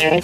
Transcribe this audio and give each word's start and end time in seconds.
Hallo 0.00 0.14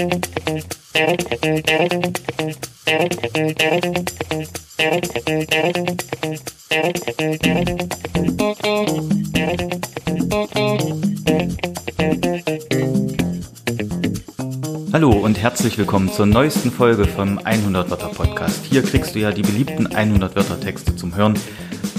und 15.11 15.43
herzlich 15.43 15.77
willkommen 15.77 16.09
zur 16.13 16.27
neuesten 16.27 16.71
Folge 16.71 17.07
vom 17.07 17.39
100 17.39 17.91
Wörter 17.91 18.07
Podcast. 18.11 18.65
Hier 18.67 18.81
kriegst 18.81 19.17
du 19.17 19.19
ja 19.19 19.33
die 19.33 19.43
beliebten 19.43 19.89
100 19.89 20.37
Wörter 20.37 20.61
Texte 20.61 20.95
zum 20.95 21.17
Hören. 21.17 21.37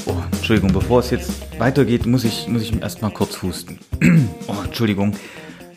Oh, 0.05 0.16
Entschuldigung, 0.32 0.71
bevor 0.71 1.02
es 1.02 1.10
jetzt 1.10 1.60
weitergeht, 1.60 2.05
muss 2.05 2.23
ich, 2.23 2.48
muss 2.48 2.62
ich 2.62 2.82
erstmal 2.82 3.12
kurz 3.12 3.42
husten. 3.42 3.80
oh, 4.48 4.55
Entschuldigung. 4.64 5.14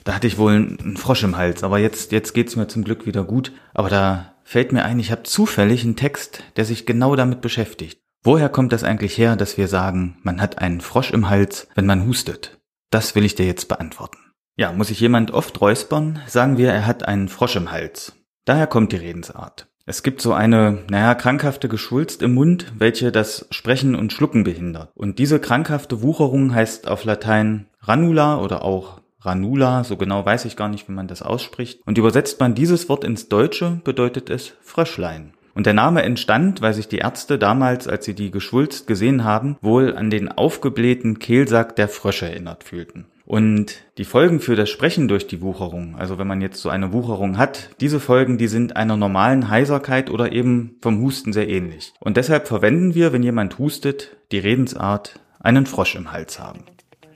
Da 0.08 0.14
hatte 0.14 0.26
ich 0.26 0.38
wohl 0.38 0.52
einen 0.54 0.96
Frosch 0.96 1.22
im 1.22 1.36
Hals, 1.36 1.62
aber 1.62 1.78
jetzt, 1.78 2.12
jetzt 2.12 2.32
geht's 2.32 2.56
mir 2.56 2.66
zum 2.66 2.82
Glück 2.82 3.04
wieder 3.04 3.24
gut. 3.24 3.52
Aber 3.74 3.90
da 3.90 4.32
fällt 4.42 4.72
mir 4.72 4.86
ein, 4.86 4.98
ich 4.98 5.10
habe 5.10 5.24
zufällig 5.24 5.84
einen 5.84 5.96
Text, 5.96 6.42
der 6.56 6.64
sich 6.64 6.86
genau 6.86 7.14
damit 7.14 7.42
beschäftigt. 7.42 8.00
Woher 8.22 8.48
kommt 8.48 8.72
das 8.72 8.84
eigentlich 8.84 9.18
her, 9.18 9.36
dass 9.36 9.58
wir 9.58 9.68
sagen, 9.68 10.16
man 10.22 10.40
hat 10.40 10.60
einen 10.60 10.80
Frosch 10.80 11.10
im 11.10 11.28
Hals, 11.28 11.68
wenn 11.74 11.84
man 11.84 12.06
hustet? 12.06 12.58
Das 12.88 13.14
will 13.14 13.26
ich 13.26 13.34
dir 13.34 13.44
jetzt 13.44 13.68
beantworten. 13.68 14.16
Ja, 14.56 14.72
muss 14.72 14.88
sich 14.88 14.98
jemand 14.98 15.30
oft 15.30 15.60
räuspern, 15.60 16.20
sagen 16.26 16.56
wir, 16.56 16.72
er 16.72 16.86
hat 16.86 17.06
einen 17.06 17.28
Frosch 17.28 17.56
im 17.56 17.70
Hals. 17.70 18.14
Daher 18.46 18.66
kommt 18.66 18.92
die 18.92 18.96
Redensart. 18.96 19.68
Es 19.84 20.02
gibt 20.02 20.22
so 20.22 20.32
eine, 20.32 20.84
naja, 20.88 21.14
krankhafte 21.16 21.68
Geschwulst 21.68 22.22
im 22.22 22.32
Mund, 22.32 22.72
welche 22.78 23.12
das 23.12 23.46
Sprechen 23.50 23.94
und 23.94 24.14
Schlucken 24.14 24.42
behindert. 24.42 24.90
Und 24.94 25.18
diese 25.18 25.38
krankhafte 25.38 26.00
Wucherung 26.00 26.54
heißt 26.54 26.88
auf 26.88 27.04
Latein 27.04 27.66
Ranula 27.82 28.38
oder 28.38 28.62
auch 28.62 29.02
Ranula, 29.20 29.84
so 29.84 29.96
genau 29.96 30.24
weiß 30.24 30.44
ich 30.44 30.56
gar 30.56 30.68
nicht, 30.68 30.88
wie 30.88 30.92
man 30.92 31.08
das 31.08 31.22
ausspricht. 31.22 31.80
Und 31.86 31.98
übersetzt 31.98 32.38
man 32.40 32.54
dieses 32.54 32.88
Wort 32.88 33.04
ins 33.04 33.28
Deutsche, 33.28 33.80
bedeutet 33.84 34.30
es 34.30 34.54
Fröschlein. 34.62 35.32
Und 35.54 35.66
der 35.66 35.74
Name 35.74 36.04
entstand, 36.04 36.62
weil 36.62 36.72
sich 36.72 36.86
die 36.86 36.98
Ärzte 36.98 37.36
damals, 37.36 37.88
als 37.88 38.04
sie 38.04 38.14
die 38.14 38.30
Geschwulst 38.30 38.86
gesehen 38.86 39.24
haben, 39.24 39.56
wohl 39.60 39.96
an 39.96 40.08
den 40.08 40.28
aufgeblähten 40.28 41.18
Kehlsack 41.18 41.74
der 41.74 41.88
Frösche 41.88 42.26
erinnert 42.26 42.62
fühlten. 42.62 43.06
Und 43.24 43.74
die 43.98 44.04
Folgen 44.04 44.40
für 44.40 44.56
das 44.56 44.70
Sprechen 44.70 45.08
durch 45.08 45.26
die 45.26 45.42
Wucherung, 45.42 45.96
also 45.98 46.16
wenn 46.16 46.26
man 46.26 46.40
jetzt 46.40 46.62
so 46.62 46.70
eine 46.70 46.92
Wucherung 46.92 47.36
hat, 47.36 47.70
diese 47.80 48.00
Folgen, 48.00 48.38
die 48.38 48.46
sind 48.46 48.76
einer 48.76 48.96
normalen 48.96 49.50
Heiserkeit 49.50 50.08
oder 50.08 50.32
eben 50.32 50.76
vom 50.80 51.02
Husten 51.02 51.32
sehr 51.32 51.48
ähnlich. 51.48 51.92
Und 52.00 52.16
deshalb 52.16 52.48
verwenden 52.48 52.94
wir, 52.94 53.12
wenn 53.12 53.22
jemand 53.22 53.58
hustet, 53.58 54.16
die 54.32 54.38
Redensart 54.38 55.20
einen 55.40 55.66
Frosch 55.66 55.94
im 55.96 56.10
Hals 56.12 56.38
haben. 56.38 56.60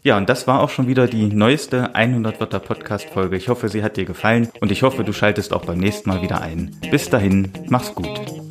Ja, 0.04 0.16
und 0.16 0.28
das 0.28 0.48
war 0.48 0.60
auch 0.60 0.70
schon 0.70 0.88
wieder 0.88 1.06
die 1.06 1.26
neueste 1.26 1.94
100 1.94 2.40
Wörter 2.40 2.58
Podcast 2.58 3.08
Folge. 3.08 3.36
Ich 3.36 3.48
hoffe, 3.48 3.68
sie 3.68 3.84
hat 3.84 3.96
dir 3.96 4.04
gefallen 4.04 4.48
und 4.60 4.72
ich 4.72 4.82
hoffe, 4.82 5.04
du 5.04 5.12
schaltest 5.12 5.52
auch 5.52 5.64
beim 5.64 5.78
nächsten 5.78 6.08
Mal 6.08 6.22
wieder 6.22 6.40
ein. 6.40 6.76
Bis 6.90 7.08
dahin, 7.08 7.52
mach's 7.68 7.94
gut. 7.94 8.41